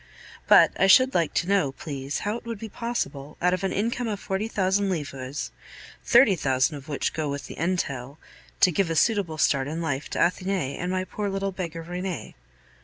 [0.47, 3.71] But I should like to know, please, how it would be possible out of an
[3.71, 5.51] income of forty thousand livres,
[6.03, 8.17] thirty thousand of which go with the entail,
[8.61, 12.33] to give a suitable start in life to Athenais and my poor little beggar Rene.